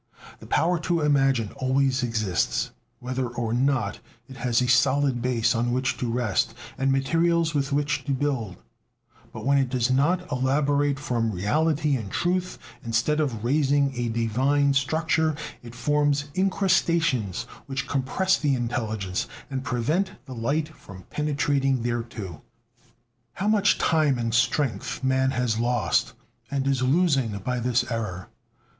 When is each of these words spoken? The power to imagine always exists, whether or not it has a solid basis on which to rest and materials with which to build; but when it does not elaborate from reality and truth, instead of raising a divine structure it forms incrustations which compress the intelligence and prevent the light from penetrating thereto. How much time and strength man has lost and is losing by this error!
The 0.39 0.47
power 0.47 0.79
to 0.79 1.01
imagine 1.01 1.51
always 1.57 2.01
exists, 2.01 2.71
whether 2.97 3.27
or 3.27 3.53
not 3.53 3.99
it 4.27 4.37
has 4.37 4.59
a 4.59 4.67
solid 4.67 5.21
basis 5.21 5.53
on 5.53 5.71
which 5.71 5.95
to 5.99 6.11
rest 6.11 6.55
and 6.75 6.91
materials 6.91 7.53
with 7.53 7.71
which 7.71 8.03
to 8.05 8.11
build; 8.13 8.55
but 9.31 9.45
when 9.45 9.59
it 9.59 9.69
does 9.69 9.91
not 9.91 10.31
elaborate 10.31 10.97
from 10.97 11.31
reality 11.31 11.95
and 11.97 12.09
truth, 12.09 12.57
instead 12.83 13.19
of 13.19 13.43
raising 13.43 13.95
a 13.95 14.09
divine 14.09 14.73
structure 14.73 15.35
it 15.61 15.75
forms 15.75 16.29
incrustations 16.33 17.43
which 17.67 17.87
compress 17.87 18.37
the 18.39 18.55
intelligence 18.55 19.27
and 19.51 19.63
prevent 19.63 20.13
the 20.25 20.33
light 20.33 20.69
from 20.69 21.03
penetrating 21.11 21.83
thereto. 21.83 22.41
How 23.33 23.47
much 23.47 23.77
time 23.77 24.17
and 24.17 24.33
strength 24.33 25.03
man 25.03 25.29
has 25.29 25.59
lost 25.59 26.13
and 26.49 26.65
is 26.65 26.81
losing 26.81 27.37
by 27.37 27.59
this 27.59 27.83
error! 27.91 28.29